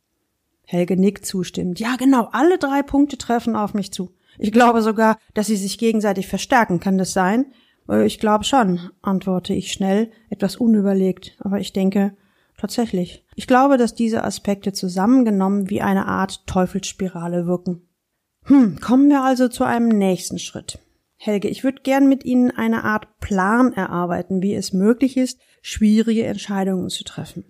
Helge 0.66 0.96
nickt 0.96 1.24
zustimmt. 1.24 1.78
Ja, 1.78 1.96
genau, 1.96 2.28
alle 2.32 2.58
drei 2.58 2.82
Punkte 2.82 3.16
treffen 3.16 3.56
auf 3.56 3.74
mich 3.74 3.92
zu. 3.92 4.12
Ich 4.38 4.52
glaube 4.52 4.82
sogar, 4.82 5.18
dass 5.34 5.46
sie 5.46 5.56
sich 5.56 5.78
gegenseitig 5.78 6.26
verstärken. 6.26 6.80
Kann 6.80 6.98
das 6.98 7.12
sein? 7.12 7.46
Äh, 7.88 8.06
ich 8.06 8.18
glaube 8.18 8.44
schon, 8.44 8.90
antworte 9.02 9.54
ich 9.54 9.72
schnell, 9.72 10.10
etwas 10.30 10.56
unüberlegt, 10.56 11.36
aber 11.40 11.60
ich 11.60 11.72
denke 11.72 12.16
tatsächlich. 12.56 13.24
Ich 13.34 13.46
glaube, 13.46 13.76
dass 13.76 13.94
diese 13.94 14.24
Aspekte 14.24 14.72
zusammengenommen 14.72 15.70
wie 15.70 15.80
eine 15.80 16.06
Art 16.06 16.46
Teufelsspirale 16.46 17.46
wirken. 17.46 17.88
Hm, 18.44 18.80
kommen 18.80 19.08
wir 19.08 19.22
also 19.22 19.48
zu 19.48 19.64
einem 19.64 19.88
nächsten 19.88 20.38
Schritt. 20.38 20.78
Helge, 21.16 21.48
ich 21.48 21.62
würde 21.62 21.82
gern 21.82 22.08
mit 22.08 22.24
Ihnen 22.24 22.50
eine 22.50 22.82
Art 22.82 23.20
Plan 23.20 23.72
erarbeiten, 23.72 24.42
wie 24.42 24.54
es 24.54 24.72
möglich 24.72 25.16
ist, 25.16 25.40
schwierige 25.60 26.24
Entscheidungen 26.24 26.88
zu 26.88 27.04
treffen. 27.04 27.44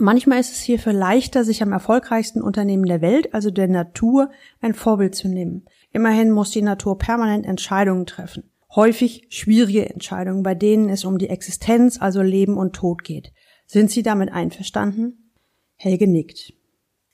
Manchmal 0.00 0.40
ist 0.40 0.52
es 0.52 0.60
hierfür 0.60 0.92
leichter, 0.92 1.44
sich 1.44 1.62
am 1.62 1.72
erfolgreichsten 1.72 2.42
Unternehmen 2.42 2.86
der 2.86 3.00
Welt, 3.00 3.34
also 3.34 3.50
der 3.50 3.68
Natur, 3.68 4.30
ein 4.60 4.74
Vorbild 4.74 5.14
zu 5.14 5.28
nehmen. 5.28 5.64
Immerhin 5.92 6.30
muss 6.30 6.50
die 6.50 6.62
Natur 6.62 6.98
permanent 6.98 7.46
Entscheidungen 7.46 8.06
treffen. 8.06 8.50
Häufig 8.74 9.26
schwierige 9.30 9.88
Entscheidungen, 9.88 10.42
bei 10.42 10.54
denen 10.54 10.88
es 10.88 11.04
um 11.04 11.18
die 11.18 11.28
Existenz, 11.28 12.00
also 12.00 12.20
Leben 12.20 12.58
und 12.58 12.74
Tod 12.74 13.04
geht. 13.04 13.32
Sind 13.66 13.90
Sie 13.90 14.02
damit 14.02 14.32
einverstanden? 14.32 15.32
Helge 15.76 16.06
nickt. 16.06 16.52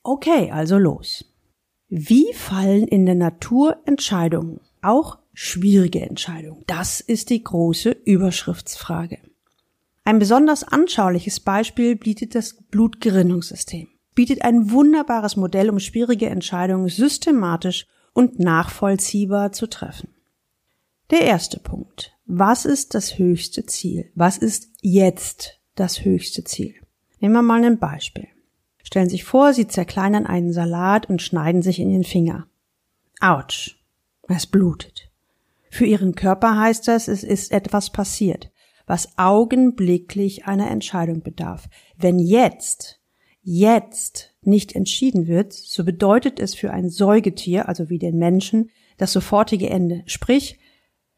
Okay, 0.02 0.50
also 0.50 0.78
los. 0.78 1.24
Wie 1.88 2.32
fallen 2.32 2.88
in 2.88 3.06
der 3.06 3.14
Natur 3.14 3.76
Entscheidungen? 3.84 4.60
Auch 4.80 5.18
schwierige 5.34 6.00
Entscheidungen? 6.00 6.64
Das 6.66 7.00
ist 7.00 7.30
die 7.30 7.42
große 7.42 7.90
Überschriftsfrage. 7.90 9.18
Ein 10.04 10.18
besonders 10.18 10.64
anschauliches 10.64 11.40
Beispiel 11.40 11.96
bietet 11.96 12.34
das 12.34 12.54
Blutgerinnungssystem. 12.54 13.88
Bietet 14.14 14.42
ein 14.42 14.70
wunderbares 14.70 15.36
Modell, 15.36 15.70
um 15.70 15.78
schwierige 15.78 16.28
Entscheidungen 16.28 16.88
systematisch 16.88 17.86
und 18.12 18.38
nachvollziehbar 18.38 19.52
zu 19.52 19.68
treffen. 19.68 20.10
Der 21.10 21.22
erste 21.22 21.60
Punkt. 21.60 22.16
Was 22.26 22.64
ist 22.64 22.94
das 22.94 23.18
höchste 23.18 23.66
Ziel? 23.66 24.10
Was 24.14 24.38
ist 24.38 24.70
jetzt 24.80 25.60
das 25.74 26.04
höchste 26.04 26.44
Ziel? 26.44 26.74
Nehmen 27.20 27.34
wir 27.34 27.42
mal 27.42 27.64
ein 27.64 27.78
Beispiel. 27.78 28.28
Stellen 28.82 29.08
Sie 29.08 29.16
sich 29.16 29.24
vor, 29.24 29.54
Sie 29.54 29.68
zerkleinern 29.68 30.26
einen 30.26 30.52
Salat 30.52 31.08
und 31.08 31.22
schneiden 31.22 31.62
sich 31.62 31.78
in 31.78 31.90
den 31.90 32.04
Finger. 32.04 32.46
Autsch. 33.20 33.78
Es 34.28 34.46
blutet. 34.46 35.10
Für 35.70 35.86
Ihren 35.86 36.14
Körper 36.14 36.58
heißt 36.58 36.88
das, 36.88 37.08
es 37.08 37.24
ist 37.24 37.52
etwas 37.52 37.90
passiert, 37.90 38.51
was 38.92 39.16
augenblicklich 39.16 40.44
einer 40.44 40.70
Entscheidung 40.70 41.22
bedarf. 41.22 41.70
Wenn 41.96 42.18
jetzt, 42.18 43.00
jetzt 43.40 44.34
nicht 44.42 44.76
entschieden 44.76 45.26
wird, 45.26 45.54
so 45.54 45.82
bedeutet 45.82 46.38
es 46.38 46.54
für 46.54 46.72
ein 46.74 46.90
Säugetier, 46.90 47.70
also 47.70 47.88
wie 47.88 47.98
den 47.98 48.18
Menschen, 48.18 48.68
das 48.98 49.14
sofortige 49.14 49.70
Ende. 49.70 50.02
Sprich, 50.04 50.58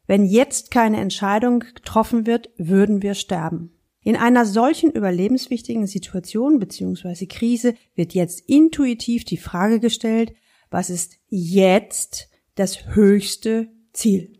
Wenn 0.07 0.25
jetzt 0.25 0.71
keine 0.71 1.01
Entscheidung 1.01 1.59
getroffen 1.59 2.25
wird, 2.25 2.49
würden 2.57 3.01
wir 3.01 3.13
sterben. 3.13 3.71
In 4.03 4.15
einer 4.15 4.45
solchen 4.45 4.91
überlebenswichtigen 4.91 5.85
Situation 5.85 6.59
bzw. 6.59 7.25
Krise 7.25 7.73
wird 7.93 8.13
jetzt 8.13 8.47
intuitiv 8.47 9.25
die 9.25 9.35
Frage 9.35 9.81
gestellt, 9.81 10.33
was 10.69 10.89
ist 10.89 11.17
jetzt 11.27 12.29
das 12.55 12.95
höchste 12.95 13.67
Ziel? 13.91 14.34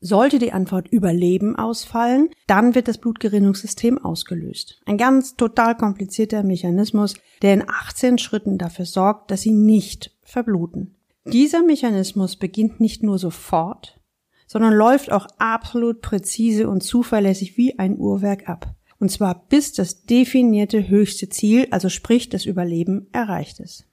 Sollte 0.00 0.38
die 0.38 0.52
Antwort 0.52 0.88
Überleben 0.88 1.56
ausfallen, 1.56 2.28
dann 2.46 2.76
wird 2.76 2.86
das 2.86 2.98
Blutgerinnungssystem 2.98 3.98
ausgelöst. 3.98 4.80
Ein 4.86 4.96
ganz 4.96 5.34
total 5.34 5.76
komplizierter 5.76 6.44
Mechanismus, 6.44 7.14
der 7.42 7.54
in 7.54 7.64
18 7.68 8.18
Schritten 8.18 8.58
dafür 8.58 8.84
sorgt, 8.84 9.30
dass 9.30 9.42
sie 9.42 9.50
nicht 9.50 10.16
verbluten. 10.22 10.94
Dieser 11.24 11.62
Mechanismus 11.62 12.36
beginnt 12.36 12.78
nicht 12.78 13.02
nur 13.02 13.18
sofort, 13.18 14.00
sondern 14.46 14.72
läuft 14.72 15.10
auch 15.10 15.26
absolut 15.38 16.00
präzise 16.00 16.68
und 16.68 16.82
zuverlässig 16.82 17.56
wie 17.56 17.78
ein 17.78 17.98
Uhrwerk 17.98 18.48
ab. 18.48 18.74
Und 19.00 19.10
zwar 19.10 19.46
bis 19.48 19.72
das 19.72 20.04
definierte 20.04 20.88
höchste 20.88 21.28
Ziel, 21.28 21.68
also 21.70 21.88
sprich 21.88 22.28
das 22.28 22.46
Überleben, 22.46 23.08
erreicht 23.12 23.60
ist. 23.60 23.84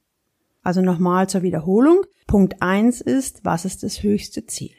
Also 0.64 0.82
nochmal 0.82 1.30
zur 1.30 1.42
Wiederholung. 1.42 2.06
Punkt 2.26 2.62
eins 2.62 3.02
ist, 3.02 3.44
was 3.44 3.66
ist 3.66 3.84
das 3.84 4.02
höchste 4.02 4.46
Ziel? 4.46 4.74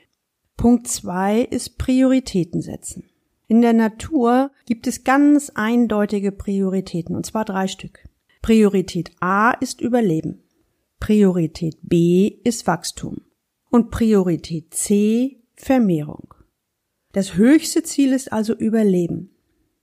Punkt 0.56 0.88
zwei 0.88 1.42
ist 1.42 1.78
Prioritäten 1.78 2.62
setzen. 2.62 3.04
In 3.48 3.62
der 3.62 3.72
Natur 3.72 4.50
gibt 4.64 4.86
es 4.86 5.04
ganz 5.04 5.50
eindeutige 5.54 6.32
Prioritäten, 6.32 7.14
und 7.14 7.26
zwar 7.26 7.44
drei 7.44 7.68
Stück. 7.68 8.00
Priorität 8.42 9.10
A 9.20 9.52
ist 9.52 9.80
Überleben. 9.80 10.42
Priorität 10.98 11.76
B 11.82 12.38
ist 12.44 12.66
Wachstum. 12.66 13.22
Und 13.70 13.90
Priorität 13.90 14.72
C 14.74 15.42
Vermehrung. 15.54 16.34
Das 17.12 17.34
höchste 17.34 17.82
Ziel 17.82 18.12
ist 18.12 18.32
also 18.32 18.54
Überleben. 18.54 19.30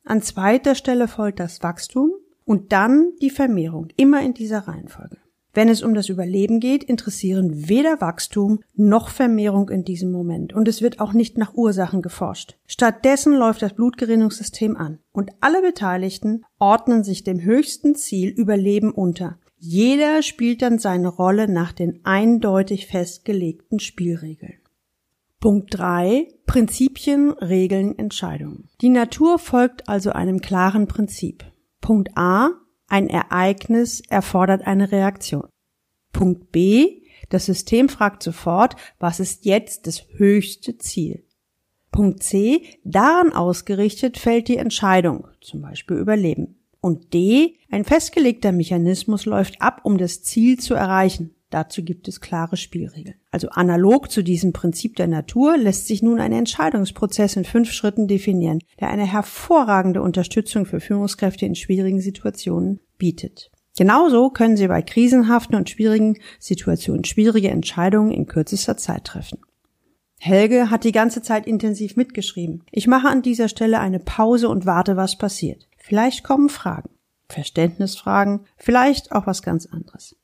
An 0.04 0.22
zweiter 0.22 0.76
Stelle 0.76 1.08
folgt 1.08 1.40
das 1.40 1.64
Wachstum 1.64 2.12
und 2.46 2.72
dann 2.72 3.14
die 3.22 3.30
Vermehrung, 3.30 3.88
immer 3.96 4.22
in 4.22 4.34
dieser 4.34 4.68
Reihenfolge. 4.68 5.18
Wenn 5.56 5.70
es 5.70 5.84
um 5.84 5.94
das 5.94 6.10
Überleben 6.10 6.60
geht, 6.60 6.84
interessieren 6.84 7.70
weder 7.70 8.02
Wachstum 8.02 8.62
noch 8.74 9.10
Vermehrung 9.10 9.70
in 9.70 9.84
diesem 9.84 10.12
Moment 10.12 10.52
und 10.52 10.68
es 10.68 10.82
wird 10.82 11.00
auch 11.00 11.14
nicht 11.14 11.38
nach 11.38 11.54
Ursachen 11.54 12.02
geforscht. 12.02 12.58
Stattdessen 12.66 13.34
läuft 13.34 13.62
das 13.62 13.74
Blutgerinnungssystem 13.74 14.76
an 14.76 14.98
und 15.12 15.32
alle 15.42 15.62
Beteiligten 15.62 16.44
ordnen 16.58 17.04
sich 17.04 17.24
dem 17.24 17.40
höchsten 17.42 17.94
Ziel 17.94 18.30
Überleben 18.30 18.92
unter. 18.92 19.38
Jeder 19.58 20.24
spielt 20.24 20.64
dann 20.64 20.80
seine 20.80 21.08
Rolle 21.08 21.48
nach 21.48 21.72
den 21.72 22.02
eindeutig 22.04 22.88
festgelegten 22.88 23.80
Spielregeln. 23.80 24.58
Punkt 25.40 25.78
3. 25.78 26.30
Prinzipien, 26.48 27.32
Regeln, 27.32 27.98
Entscheidungen. 27.98 28.70
Die 28.82 28.90
Natur 28.90 29.38
folgt 29.38 29.88
also 29.88 30.12
einem 30.12 30.42
klaren 30.42 30.88
Prinzip. 30.88 31.46
Punkt 31.80 32.10
A. 32.16 32.50
Ein 32.94 33.10
Ereignis 33.10 34.04
erfordert 34.08 34.68
eine 34.68 34.92
Reaktion. 34.92 35.48
Punkt 36.12 36.52
B. 36.52 37.02
Das 37.30 37.48
System 37.48 37.90
fragt 37.90 38.22
sofort, 38.22 38.76
was 39.00 39.20
ist 39.20 39.46
jetzt 39.46 39.88
das 39.88 40.06
höchste 40.18 40.78
Ziel? 40.78 41.26
Punkt 41.92 42.22
C. 42.22 42.62
Daran 42.84 43.34
ausgerichtet 43.34 44.20
fällt 44.20 44.48
die 44.48 44.58
Entscheidung, 44.58 45.28
zum 45.42 45.64
Beispiel 45.64 45.98
Überleben. 45.98 46.60
Und 46.82 47.16
D. 47.16 47.58
Ein 47.72 47.84
festgelegter 47.84 48.52
Mechanismus 48.52 49.26
läuft 49.26 49.60
ab, 49.60 49.82
um 49.86 49.98
das 49.98 50.22
Ziel 50.22 50.60
zu 50.60 50.76
erreichen. 50.76 51.34
Dazu 51.54 51.84
gibt 51.84 52.08
es 52.08 52.20
klare 52.20 52.58
Spielregeln. 52.58 53.14
Also 53.30 53.50
analog 53.50 54.10
zu 54.10 54.24
diesem 54.24 54.54
Prinzip 54.54 54.96
der 54.96 55.06
Natur 55.06 55.56
lässt 55.56 55.86
sich 55.86 56.02
nun 56.02 56.20
ein 56.20 56.34
Entscheidungsprozess 56.34 57.36
in 57.36 57.46
fünf 57.46 57.72
Schritten 57.72 58.08
definieren, 58.08 58.58
der 58.80 58.90
eine 58.90 59.06
hervorragende 59.06 60.02
Unterstützung 60.02 60.66
für 60.66 60.80
Führungskräfte 60.80 61.46
in 61.46 61.54
schwierigen 61.54 62.02
Situationen 62.02 62.80
bietet. 62.98 63.52
Genauso 63.78 64.32
können 64.32 64.58
Sie 64.58 64.68
bei 64.68 64.82
krisenhaften 64.82 65.56
und 65.56 65.70
schwierigen 65.70 66.18
Situationen 66.40 67.06
schwierige 67.06 67.52
Entscheidungen 67.52 68.10
in 68.12 68.26
kürzester 68.26 68.76
Zeit 68.76 69.04
treffen. 69.04 69.38
Helge 70.20 70.72
hat 70.72 70.84
die 70.86 70.92
ganze 70.92 71.22
Zeit 71.22 71.46
intensiv 71.46 71.98
mitgeschrieben. 71.98 72.64
Ich 72.72 72.88
mache 72.88 73.10
an 73.10 73.22
dieser 73.22 73.48
Stelle 73.48 73.80
eine 73.80 74.00
Pause 74.00 74.50
und 74.50 74.66
warte, 74.66 74.98
was 74.98 75.20
passiert. 75.20 75.68
Vielleicht 75.78 76.24
kommen 76.24 76.50
Fragen, 76.50 76.90
Verständnisfragen, 77.30 78.48
vielleicht 78.58 79.12
auch 79.12 79.28
was 79.28 79.44
ganz 79.44 79.68
anderes. 79.68 80.16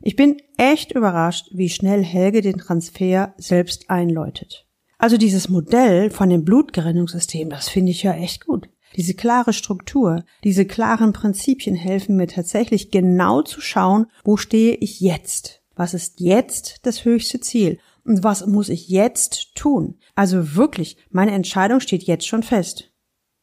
Ich 0.00 0.16
bin 0.16 0.40
echt 0.56 0.92
überrascht, 0.92 1.48
wie 1.52 1.68
schnell 1.68 2.04
Helge 2.04 2.40
den 2.40 2.58
Transfer 2.58 3.34
selbst 3.36 3.90
einläutet. 3.90 4.66
Also 4.98 5.16
dieses 5.16 5.48
Modell 5.48 6.10
von 6.10 6.28
dem 6.28 6.44
Blutgerinnungssystem, 6.44 7.50
das 7.50 7.68
finde 7.68 7.92
ich 7.92 8.02
ja 8.02 8.14
echt 8.14 8.46
gut. 8.46 8.68
Diese 8.96 9.14
klare 9.14 9.52
Struktur, 9.52 10.24
diese 10.44 10.64
klaren 10.64 11.12
Prinzipien 11.12 11.76
helfen 11.76 12.16
mir 12.16 12.26
tatsächlich 12.26 12.90
genau 12.90 13.42
zu 13.42 13.60
schauen, 13.60 14.06
wo 14.24 14.36
stehe 14.36 14.74
ich 14.74 15.00
jetzt? 15.00 15.62
Was 15.76 15.94
ist 15.94 16.20
jetzt 16.20 16.86
das 16.86 17.04
höchste 17.04 17.40
Ziel? 17.40 17.78
Und 18.04 18.24
was 18.24 18.46
muss 18.46 18.68
ich 18.68 18.88
jetzt 18.88 19.54
tun? 19.54 19.98
Also 20.14 20.56
wirklich, 20.56 20.96
meine 21.10 21.32
Entscheidung 21.32 21.80
steht 21.80 22.04
jetzt 22.04 22.26
schon 22.26 22.42
fest. 22.42 22.90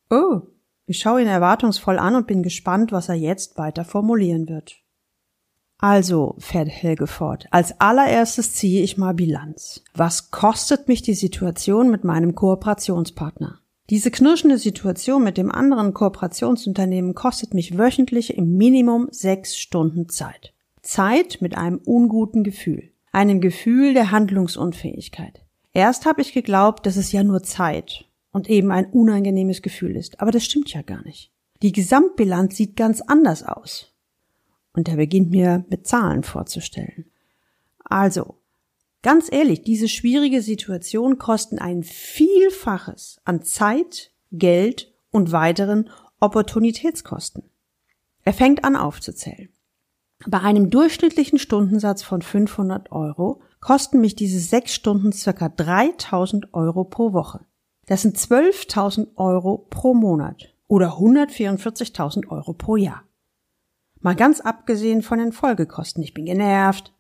Oh, 0.10 0.42
ich 0.88 1.00
schaue 1.00 1.22
ihn 1.22 1.28
erwartungsvoll 1.28 2.00
an 2.00 2.16
und 2.16 2.28
bin 2.28 2.44
gespannt, 2.44 2.92
was 2.92 3.10
er 3.10 3.16
jetzt 3.16 3.58
weiter 3.58 3.86
formulieren 3.86 4.50
wird. 4.50 4.85
Also, 5.88 6.34
fährt 6.40 6.70
Helge 6.70 7.06
fort, 7.06 7.46
als 7.52 7.80
allererstes 7.80 8.56
ziehe 8.56 8.82
ich 8.82 8.98
mal 8.98 9.14
Bilanz. 9.14 9.84
Was 9.94 10.32
kostet 10.32 10.88
mich 10.88 11.04
die 11.04 11.14
Situation 11.14 11.92
mit 11.92 12.04
meinem 12.04 12.34
Kooperationspartner? 12.34 13.60
Diese 13.92 14.10
knirschende 14.10 14.58
Situation 14.58 15.24
mit 15.24 15.38
dem 15.38 15.52
anderen 15.52 15.94
Kooperationsunternehmen 15.94 17.14
kostet 17.14 17.54
mich 17.54 17.78
wöchentlich 17.78 18.36
im 18.36 18.58
Minimum 18.58 19.10
sechs 19.12 19.60
Stunden 19.60 20.10
Zeit. 20.10 20.54
Zeit 20.82 21.38
mit 21.42 21.56
einem 21.56 21.78
unguten 21.86 22.44
Gefühl. 22.44 22.90
Einem 23.12 23.40
Gefühl 23.40 23.94
der 23.94 24.10
Handlungsunfähigkeit. 24.10 25.44
Erst 25.72 26.08
habe 26.08 26.24
ich 26.24 26.34
geglaubt, 26.34 26.88
dass 26.88 26.96
es 26.96 27.12
ja 27.12 27.24
nur 27.24 27.44
Zeit 27.44 28.06
und 28.32 28.50
eben 28.50 28.72
ein 28.72 28.88
unangenehmes 28.88 29.62
Gefühl 29.62 29.96
ist. 29.96 30.20
Aber 30.20 30.32
das 30.32 30.46
stimmt 30.46 30.74
ja 30.74 30.82
gar 30.82 31.04
nicht. 31.04 31.30
Die 31.62 31.74
Gesamtbilanz 31.74 32.56
sieht 32.56 32.76
ganz 32.76 33.02
anders 33.02 33.44
aus 33.44 33.95
und 34.76 34.90
er 34.90 34.98
beginnt 34.98 35.32
mir 35.32 35.66
mit 35.70 35.88
Zahlen 35.88 36.24
vorzustellen. 36.24 37.06
Also, 37.84 38.36
ganz 39.02 39.32
ehrlich, 39.32 39.64
diese 39.64 39.88
schwierige 39.88 40.42
Situation 40.42 41.18
kosten 41.18 41.60
ein 41.60 41.84
Vielfaches 41.84 43.22
an 43.24 43.42
Zeit, 43.44 44.12
Geld 44.32 44.94
und 45.12 45.32
weiteren 45.32 45.90
Opportunitätskosten. 46.20 47.44
Er 48.24 48.34
fängt 48.34 48.64
an 48.64 48.76
aufzuzählen. 48.76 49.50
Bei 50.28 50.42
einem 50.42 50.70
durchschnittlichen 50.70 51.40
Stundensatz 51.40 52.02
von 52.02 52.22
500 52.22 52.92
Euro 52.92 53.42
kosten 53.60 54.02
mich 54.02 54.16
diese 54.16 54.40
sechs 54.40 54.74
Stunden 54.74 55.12
circa 55.12 55.50
3000 55.50 56.54
Euro 56.54 56.84
pro 56.84 57.14
Woche. 57.14 57.42
Das 57.86 58.02
sind 58.02 58.18
12.000 58.18 59.10
Euro 59.16 59.68
pro 59.70 59.94
Monat 59.94 60.56
oder 60.68 60.98
144.000 60.98 62.28
Euro 62.30 62.54
pro 62.54 62.76
Jahr. 62.76 63.04
Mal 64.06 64.16
ganz 64.16 64.40
abgesehen 64.40 65.02
von 65.02 65.18
den 65.18 65.32
Folgekosten. 65.32 66.04
Ich 66.04 66.14
bin 66.14 66.26
genervt, 66.26 66.94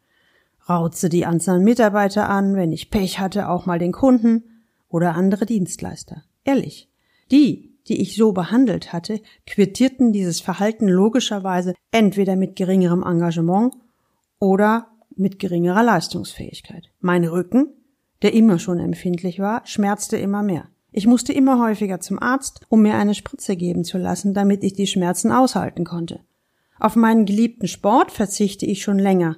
rauze 0.67 1.07
die 1.07 1.27
Anzahl 1.27 1.59
Mitarbeiter 1.59 2.27
an, 2.31 2.55
wenn 2.55 2.71
ich 2.71 2.89
Pech 2.89 3.19
hatte, 3.19 3.47
auch 3.47 3.67
mal 3.67 3.77
den 3.77 3.91
Kunden 3.91 4.63
oder 4.89 5.13
andere 5.13 5.45
Dienstleister. 5.45 6.23
Ehrlich. 6.45 6.89
Die, 7.29 7.77
die 7.87 8.01
ich 8.01 8.15
so 8.15 8.31
behandelt 8.31 8.91
hatte, 8.91 9.21
quittierten 9.45 10.13
dieses 10.13 10.41
Verhalten 10.41 10.87
logischerweise 10.87 11.75
entweder 11.91 12.35
mit 12.35 12.55
geringerem 12.55 13.03
Engagement 13.03 13.75
oder 14.39 14.87
mit 15.15 15.37
geringerer 15.37 15.83
Leistungsfähigkeit. 15.83 16.89
Mein 17.01 17.23
Rücken, 17.23 17.67
der 18.23 18.33
immer 18.33 18.57
schon 18.57 18.79
empfindlich 18.79 19.37
war, 19.37 19.61
schmerzte 19.67 20.17
immer 20.17 20.41
mehr. 20.41 20.69
Ich 20.91 21.05
musste 21.05 21.33
immer 21.33 21.63
häufiger 21.63 21.99
zum 21.99 22.17
Arzt, 22.17 22.61
um 22.67 22.81
mir 22.81 22.95
eine 22.95 23.13
Spritze 23.13 23.55
geben 23.55 23.83
zu 23.83 23.99
lassen, 23.99 24.33
damit 24.33 24.63
ich 24.63 24.73
die 24.73 24.87
Schmerzen 24.87 25.31
aushalten 25.31 25.83
konnte. 25.83 26.21
Auf 26.85 26.95
meinen 26.95 27.25
geliebten 27.25 27.67
Sport 27.67 28.11
verzichte 28.11 28.67
ich 28.67 28.83
schon 28.83 28.99
länger. 28.99 29.37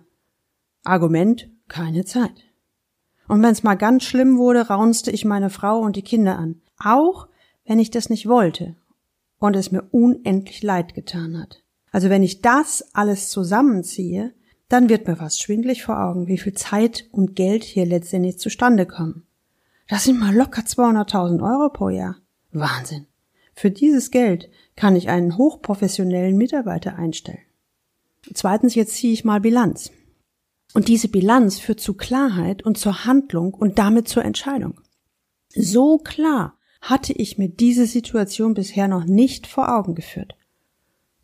Argument, 0.83 1.49
keine 1.69 2.03
Zeit. 2.03 2.43
Und 3.29 3.41
wenn's 3.41 3.63
mal 3.63 3.75
ganz 3.75 4.03
schlimm 4.03 4.37
wurde, 4.37 4.67
raunste 4.67 5.11
ich 5.11 5.23
meine 5.23 5.49
Frau 5.49 5.79
und 5.79 5.95
die 5.95 6.01
Kinder 6.01 6.37
an. 6.37 6.59
Auch 6.77 7.29
wenn 7.65 7.79
ich 7.79 7.89
das 7.89 8.09
nicht 8.09 8.27
wollte 8.27 8.75
und 9.39 9.55
es 9.55 9.71
mir 9.71 9.83
unendlich 9.91 10.61
leid 10.61 10.93
getan 10.93 11.39
hat. 11.39 11.63
Also 11.89 12.09
wenn 12.09 12.21
ich 12.21 12.41
das 12.41 12.83
alles 12.93 13.29
zusammenziehe, 13.29 14.33
dann 14.67 14.89
wird 14.89 15.07
mir 15.07 15.15
fast 15.15 15.41
schwindlig 15.41 15.83
vor 15.83 16.01
Augen, 16.01 16.27
wie 16.27 16.39
viel 16.39 16.53
Zeit 16.53 17.05
und 17.13 17.37
Geld 17.37 17.63
hier 17.63 17.85
letztendlich 17.85 18.39
zustande 18.39 18.85
kommen. 18.85 19.25
Das 19.87 20.03
sind 20.03 20.19
mal 20.19 20.35
locker 20.35 20.63
200.000 20.63 21.41
Euro 21.41 21.69
pro 21.69 21.87
Jahr. 21.87 22.17
Wahnsinn. 22.51 23.07
Für 23.55 23.71
dieses 23.71 24.11
Geld 24.11 24.49
kann 24.77 24.95
ich 24.95 25.09
einen 25.09 25.37
hochprofessionellen 25.37 26.37
Mitarbeiter 26.37 26.95
einstellen. 26.95 27.41
Zweitens, 28.33 28.75
jetzt 28.75 28.95
ziehe 28.95 29.11
ich 29.11 29.25
mal 29.25 29.41
Bilanz. 29.41 29.91
Und 30.73 30.87
diese 30.87 31.09
Bilanz 31.09 31.59
führt 31.59 31.81
zu 31.81 31.95
Klarheit 31.95 32.63
und 32.63 32.77
zur 32.77 33.05
Handlung 33.05 33.53
und 33.53 33.79
damit 33.79 34.07
zur 34.07 34.23
Entscheidung. 34.23 34.79
So 35.49 35.97
klar 35.97 36.57
hatte 36.81 37.11
ich 37.11 37.37
mir 37.37 37.49
diese 37.49 37.85
Situation 37.87 38.53
bisher 38.53 38.87
noch 38.87 39.05
nicht 39.05 39.47
vor 39.47 39.75
Augen 39.75 39.95
geführt. 39.95 40.35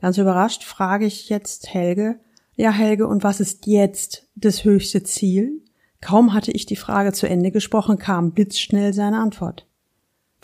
Ganz 0.02 0.18
überrascht 0.18 0.64
frage 0.64 1.06
ich 1.06 1.30
jetzt 1.30 1.74
Helge, 1.74 2.20
ja 2.56 2.72
Helge, 2.72 3.08
und 3.08 3.24
was 3.24 3.40
ist 3.40 3.68
jetzt 3.68 4.28
das 4.36 4.64
höchste 4.64 5.04
Ziel? 5.04 5.64
Kaum 6.02 6.34
hatte 6.34 6.52
ich 6.52 6.66
die 6.66 6.76
Frage 6.76 7.14
zu 7.14 7.28
Ende 7.28 7.52
gesprochen, 7.52 7.98
kam 7.98 8.32
blitzschnell 8.32 8.94
seine 8.94 9.20
Antwort. 9.20 9.68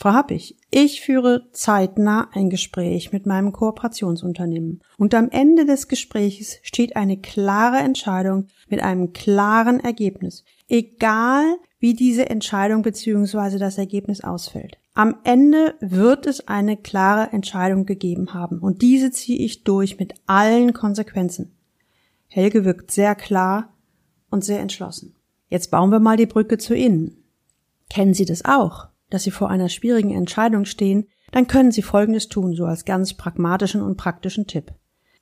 Frau 0.01 0.13
Happig, 0.13 0.55
ich 0.71 1.01
führe 1.01 1.49
zeitnah 1.51 2.29
ein 2.31 2.49
Gespräch 2.49 3.11
mit 3.11 3.25
meinem 3.25 3.51
Kooperationsunternehmen 3.51 4.79
und 4.97 5.13
am 5.13 5.27
Ende 5.29 5.65
des 5.65 5.89
Gesprächs 5.89 6.57
steht 6.61 6.95
eine 6.95 7.17
klare 7.17 7.79
Entscheidung 7.79 8.47
mit 8.69 8.81
einem 8.81 9.11
klaren 9.11 9.81
Ergebnis, 9.81 10.45
egal 10.69 11.43
wie 11.79 11.95
diese 11.95 12.29
Entscheidung 12.29 12.81
bzw. 12.81 13.57
das 13.57 13.77
Ergebnis 13.77 14.23
ausfällt. 14.23 14.77
Am 14.93 15.17
Ende 15.25 15.75
wird 15.81 16.27
es 16.27 16.47
eine 16.47 16.77
klare 16.77 17.33
Entscheidung 17.33 17.85
gegeben 17.85 18.33
haben 18.33 18.59
und 18.59 18.81
diese 18.81 19.11
ziehe 19.11 19.39
ich 19.39 19.65
durch 19.65 19.99
mit 19.99 20.13
allen 20.27 20.71
Konsequenzen. 20.71 21.57
Helge 22.27 22.63
wirkt 22.63 22.91
sehr 22.91 23.15
klar 23.15 23.73
und 24.29 24.45
sehr 24.45 24.61
entschlossen. 24.61 25.17
Jetzt 25.49 25.71
bauen 25.71 25.91
wir 25.91 25.99
mal 25.99 26.15
die 26.15 26.25
Brücke 26.25 26.57
zu 26.57 26.73
innen. 26.73 27.21
Kennen 27.89 28.13
Sie 28.13 28.23
das 28.23 28.45
auch? 28.45 28.87
Dass 29.09 29.23
Sie 29.23 29.31
vor 29.31 29.49
einer 29.49 29.69
schwierigen 29.69 30.11
Entscheidung 30.11 30.65
stehen, 30.65 31.07
dann 31.31 31.47
können 31.47 31.71
Sie 31.71 31.81
Folgendes 31.81 32.27
tun, 32.27 32.53
so 32.55 32.65
als 32.65 32.85
ganz 32.85 33.13
pragmatischen 33.13 33.81
und 33.81 33.97
praktischen 33.97 34.47
Tipp. 34.47 34.73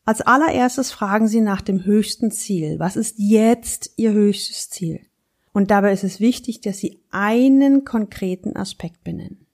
Als 0.06 0.22
allererstes 0.22 0.92
fragen 0.92 1.28
Sie 1.28 1.42
nach 1.42 1.62
dem 1.62 1.84
höchsten 1.84 2.32
Ziel. 2.32 2.80
Was 2.80 2.96
ist 2.96 3.16
jetzt 3.18 3.92
Ihr 3.98 4.14
höchstes 4.14 4.70
Ziel? 4.70 5.02
Und 5.52 5.72
dabei 5.72 5.92
ist 5.92 6.04
es 6.04 6.20
wichtig, 6.20 6.62
dass 6.62 6.78
Sie 6.78 7.02
einen 7.10 7.84
konkreten 7.84 8.56
Aspekt 8.56 9.04
benennen. 9.04 9.48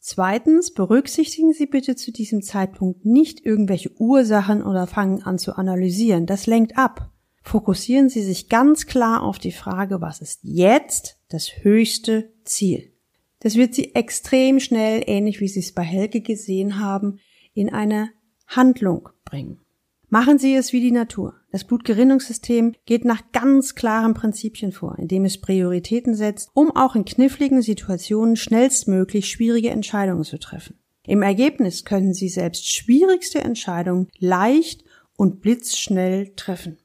Zweitens 0.00 0.74
berücksichtigen 0.74 1.54
Sie 1.54 1.64
bitte 1.64 1.96
zu 1.96 2.12
diesem 2.12 2.42
Zeitpunkt 2.42 3.06
nicht 3.06 3.46
irgendwelche 3.46 3.90
Ursachen 3.98 4.62
oder 4.62 4.86
fangen 4.86 5.22
an 5.22 5.38
zu 5.38 5.56
analysieren. 5.56 6.26
Das 6.26 6.46
lenkt 6.46 6.76
ab. 6.76 7.10
Fokussieren 7.40 8.10
Sie 8.10 8.22
sich 8.22 8.50
ganz 8.50 8.86
klar 8.86 9.22
auf 9.22 9.38
die 9.38 9.52
Frage, 9.52 10.02
was 10.02 10.20
ist 10.20 10.40
jetzt 10.42 11.18
das 11.28 11.62
höchste 11.62 12.30
Ziel? 12.44 12.93
Das 13.44 13.56
wird 13.56 13.74
sie 13.74 13.94
extrem 13.94 14.58
schnell, 14.58 15.02
ähnlich 15.06 15.38
wie 15.42 15.48
Sie 15.48 15.60
es 15.60 15.72
bei 15.72 15.82
Helge 15.82 16.22
gesehen 16.22 16.80
haben, 16.80 17.18
in 17.52 17.70
eine 17.70 18.08
Handlung 18.46 19.10
bringen. 19.26 19.60
Machen 20.08 20.38
Sie 20.38 20.54
es 20.54 20.72
wie 20.72 20.80
die 20.80 20.92
Natur. 20.92 21.34
Das 21.52 21.64
Blutgerinnungssystem 21.64 22.74
geht 22.86 23.04
nach 23.04 23.32
ganz 23.32 23.74
klaren 23.74 24.14
Prinzipien 24.14 24.72
vor, 24.72 24.98
indem 24.98 25.26
es 25.26 25.42
Prioritäten 25.42 26.14
setzt, 26.14 26.48
um 26.54 26.74
auch 26.74 26.96
in 26.96 27.04
kniffligen 27.04 27.60
Situationen 27.60 28.36
schnellstmöglich 28.36 29.28
schwierige 29.28 29.68
Entscheidungen 29.68 30.24
zu 30.24 30.38
treffen. 30.38 30.78
Im 31.06 31.20
Ergebnis 31.20 31.84
können 31.84 32.14
Sie 32.14 32.30
selbst 32.30 32.72
schwierigste 32.72 33.42
Entscheidungen 33.42 34.08
leicht 34.18 34.84
und 35.18 35.42
blitzschnell 35.42 36.32
treffen. 36.34 36.78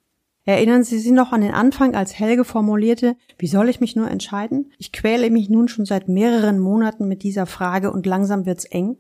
Erinnern 0.50 0.84
Sie 0.84 0.98
sich 0.98 1.12
noch 1.12 1.32
an 1.32 1.42
den 1.42 1.54
Anfang, 1.54 1.94
als 1.94 2.18
Helge 2.18 2.44
formulierte, 2.44 3.16
wie 3.38 3.46
soll 3.46 3.70
ich 3.70 3.82
mich 3.82 3.96
nur 3.96 4.10
entscheiden? 4.10 4.72
Ich 4.80 4.92
quäle 4.92 5.30
mich 5.30 5.48
nun 5.48 5.68
schon 5.68 5.86
seit 5.86 6.10
mehreren 6.10 6.58
Monaten 6.58 7.08
mit 7.08 7.22
dieser 7.22 7.46
Frage 7.46 7.92
und 7.92 8.08
langsam 8.08 8.48
wird's 8.48 8.66
eng. 8.66 8.98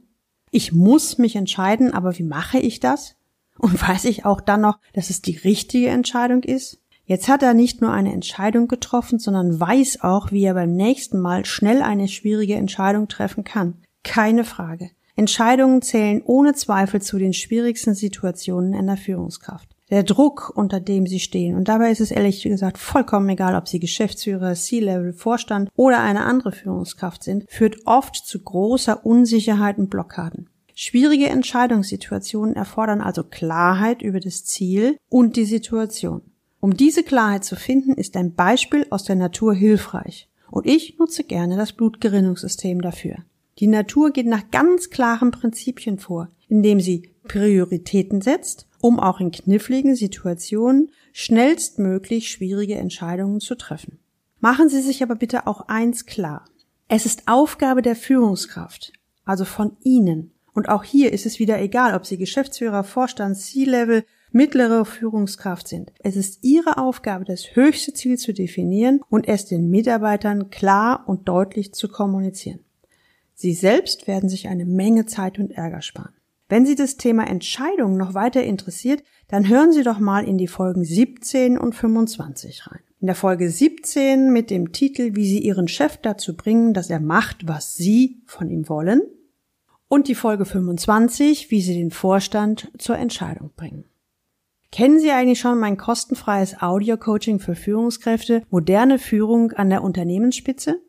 Ich 0.51 0.73
muss 0.73 1.17
mich 1.17 1.35
entscheiden, 1.35 1.91
aber 1.91 2.19
wie 2.19 2.23
mache 2.23 2.59
ich 2.59 2.79
das? 2.79 3.15
Und 3.57 3.81
weiß 3.89 4.05
ich 4.05 4.25
auch 4.25 4.41
dann 4.41 4.61
noch, 4.61 4.77
dass 4.93 5.09
es 5.09 5.23
die 5.23 5.37
richtige 5.37 5.87
Entscheidung 5.87 6.43
ist? 6.43 6.81
Jetzt 7.05 7.27
hat 7.27 7.41
er 7.41 7.55
nicht 7.55 7.81
nur 7.81 7.91
eine 7.91 8.13
Entscheidung 8.13 8.67
getroffen, 8.67 9.17
sondern 9.17 9.59
weiß 9.59 10.01
auch, 10.03 10.31
wie 10.31 10.43
er 10.43 10.53
beim 10.53 10.73
nächsten 10.73 11.17
Mal 11.17 11.45
schnell 11.45 11.81
eine 11.81 12.09
schwierige 12.09 12.57
Entscheidung 12.57 13.07
treffen 13.07 13.43
kann. 13.43 13.81
Keine 14.03 14.43
Frage. 14.43 14.91
Entscheidungen 15.15 15.81
zählen 15.81 16.21
ohne 16.23 16.53
Zweifel 16.53 17.01
zu 17.01 17.17
den 17.17 17.33
schwierigsten 17.33 17.95
Situationen 17.95 18.75
einer 18.75 18.97
Führungskraft 18.97 19.67
der 19.89 20.03
Druck, 20.03 20.51
unter 20.55 20.79
dem 20.79 21.07
sie 21.07 21.19
stehen. 21.19 21.55
Und 21.55 21.67
dabei 21.67 21.91
ist 21.91 22.01
es 22.01 22.11
ehrlich 22.11 22.43
gesagt 22.43 22.77
vollkommen 22.77 23.29
egal, 23.29 23.55
ob 23.55 23.67
sie 23.67 23.79
Geschäftsführer, 23.79 24.53
C-Level, 24.53 25.13
Vorstand 25.13 25.69
oder 25.75 25.99
eine 25.99 26.25
andere 26.25 26.51
Führungskraft 26.51 27.23
sind, 27.23 27.45
führt 27.49 27.77
oft 27.85 28.15
zu 28.15 28.39
großer 28.39 29.05
Unsicherheit 29.05 29.77
und 29.77 29.89
Blockaden. 29.89 30.49
Schwierige 30.75 31.27
Entscheidungssituationen 31.27 32.55
erfordern 32.55 33.01
also 33.01 33.23
Klarheit 33.23 34.01
über 34.01 34.19
das 34.19 34.45
Ziel 34.45 34.97
und 35.09 35.35
die 35.35 35.45
Situation. 35.45 36.21
Um 36.61 36.77
diese 36.77 37.03
Klarheit 37.03 37.43
zu 37.43 37.55
finden, 37.55 37.93
ist 37.93 38.15
ein 38.15 38.33
Beispiel 38.33 38.85
aus 38.89 39.03
der 39.03 39.15
Natur 39.15 39.53
hilfreich. 39.53 40.29
Und 40.51 40.65
ich 40.65 40.97
nutze 40.97 41.23
gerne 41.23 41.57
das 41.57 41.73
Blutgerinnungssystem 41.73 42.81
dafür. 42.81 43.17
Die 43.59 43.67
Natur 43.67 44.11
geht 44.11 44.25
nach 44.25 44.51
ganz 44.51 44.89
klaren 44.89 45.31
Prinzipien 45.31 45.99
vor, 45.99 46.29
indem 46.47 46.79
sie 46.79 47.09
Prioritäten 47.27 48.21
setzt 48.21 48.68
um 48.81 48.99
auch 48.99 49.19
in 49.19 49.31
kniffligen 49.31 49.95
Situationen 49.95 50.91
schnellstmöglich 51.13 52.29
schwierige 52.29 52.75
Entscheidungen 52.75 53.39
zu 53.39 53.55
treffen. 53.55 53.99
Machen 54.39 54.69
Sie 54.69 54.81
sich 54.81 55.03
aber 55.03 55.15
bitte 55.15 55.47
auch 55.47 55.67
eins 55.67 56.05
klar. 56.05 56.45
Es 56.87 57.05
ist 57.05 57.27
Aufgabe 57.27 57.81
der 57.81 57.95
Führungskraft, 57.95 58.93
also 59.25 59.45
von 59.45 59.77
Ihnen. 59.83 60.31
Und 60.53 60.69
auch 60.69 60.83
hier 60.83 61.13
ist 61.13 61.25
es 61.25 61.39
wieder 61.39 61.61
egal, 61.61 61.93
ob 61.93 62.05
Sie 62.05 62.17
Geschäftsführer, 62.17 62.83
Vorstand, 62.83 63.37
C-Level, 63.37 64.03
mittlere 64.31 64.85
Führungskraft 64.85 65.67
sind. 65.67 65.91
Es 65.99 66.15
ist 66.15 66.43
Ihre 66.43 66.77
Aufgabe, 66.77 67.25
das 67.25 67.55
höchste 67.55 67.93
Ziel 67.93 68.17
zu 68.17 68.33
definieren 68.33 69.01
und 69.09 69.27
es 69.27 69.45
den 69.45 69.69
Mitarbeitern 69.69 70.49
klar 70.49 71.03
und 71.07 71.27
deutlich 71.27 71.73
zu 71.73 71.87
kommunizieren. 71.87 72.59
Sie 73.33 73.53
selbst 73.53 74.07
werden 74.07 74.29
sich 74.29 74.47
eine 74.47 74.65
Menge 74.65 75.05
Zeit 75.05 75.39
und 75.39 75.51
Ärger 75.51 75.81
sparen. 75.81 76.13
Wenn 76.49 76.65
Sie 76.65 76.73
das 76.73 76.97
Thema 76.97 77.27
Entscheidungen 77.27 77.95
noch 77.95 78.15
weiter 78.15 78.43
interessiert, 78.43 79.03
dann 79.27 79.47
hören 79.47 79.71
Sie 79.71 79.83
doch 79.83 79.99
mal 79.99 80.27
in 80.27 80.39
die 80.39 80.47
Folgen 80.47 80.83
17 80.83 81.59
und 81.59 81.75
25 81.75 82.65
rein. 82.67 82.79
In 82.99 83.05
der 83.05 83.15
Folge 83.15 83.49
17 83.49 84.33
mit 84.33 84.49
dem 84.49 84.71
Titel 84.71 85.15
Wie 85.15 85.27
Sie 85.27 85.39
Ihren 85.39 85.67
Chef 85.67 85.97
dazu 85.97 86.35
bringen, 86.35 86.73
dass 86.73 86.89
er 86.89 86.99
macht, 86.99 87.47
was 87.47 87.75
Sie 87.75 88.23
von 88.25 88.49
ihm 88.49 88.67
wollen. 88.67 89.03
Und 89.87 90.07
die 90.07 90.15
Folge 90.15 90.43
25, 90.43 91.51
wie 91.51 91.61
Sie 91.61 91.75
den 91.75 91.91
Vorstand 91.91 92.71
zur 92.79 92.97
Entscheidung 92.97 93.51
bringen. 93.55 93.85
Kennen 94.71 94.99
Sie 94.99 95.11
eigentlich 95.11 95.39
schon 95.39 95.59
mein 95.59 95.77
kostenfreies 95.77 96.61
Audio-Coaching 96.61 97.39
für 97.39 97.55
Führungskräfte 97.55 98.41
Moderne 98.49 98.97
Führung 98.97 99.51
an 99.51 99.69
der 99.69 99.83
Unternehmensspitze? 99.83 100.81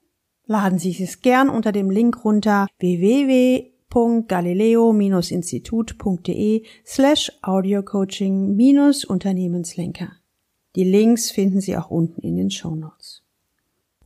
Laden 0.46 0.78
Sie 0.78 1.02
es 1.02 1.20
gern 1.20 1.50
unter 1.50 1.70
dem 1.70 1.90
Link 1.90 2.24
runter 2.24 2.66
www 2.78 3.70
www.galileo-institut.de 3.90 6.64
slash 6.84 7.32
audiocoaching-unternehmenslenker. 7.42 10.12
Die 10.76 10.84
Links 10.84 11.32
finden 11.32 11.60
Sie 11.60 11.76
auch 11.76 11.90
unten 11.90 12.22
in 12.22 12.36
den 12.36 12.50
Show 12.50 12.76
Notes. 12.76 13.24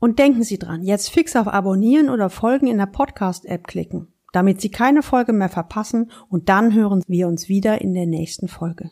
Und 0.00 0.18
denken 0.18 0.42
Sie 0.42 0.58
dran, 0.58 0.82
jetzt 0.82 1.10
fix 1.10 1.36
auf 1.36 1.46
Abonnieren 1.48 2.08
oder 2.10 2.30
Folgen 2.30 2.66
in 2.66 2.78
der 2.78 2.86
Podcast-App 2.86 3.64
klicken, 3.66 4.08
damit 4.32 4.60
Sie 4.60 4.70
keine 4.70 5.02
Folge 5.02 5.32
mehr 5.32 5.48
verpassen 5.48 6.10
und 6.28 6.48
dann 6.48 6.74
hören 6.74 7.02
wir 7.06 7.28
uns 7.28 7.48
wieder 7.48 7.80
in 7.80 7.94
der 7.94 8.06
nächsten 8.06 8.48
Folge. 8.48 8.90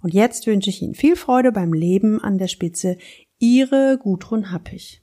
Und 0.00 0.14
jetzt 0.14 0.46
wünsche 0.46 0.70
ich 0.70 0.80
Ihnen 0.80 0.94
viel 0.94 1.16
Freude 1.16 1.52
beim 1.52 1.72
Leben 1.72 2.20
an 2.20 2.38
der 2.38 2.46
Spitze. 2.46 2.98
Ihre 3.40 3.98
Gudrun 4.00 4.52
Happig. 4.52 5.02